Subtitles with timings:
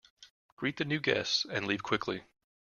[0.55, 2.23] Greet the new guests and leave quickly.